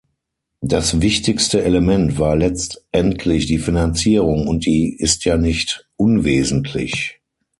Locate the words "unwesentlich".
5.95-7.21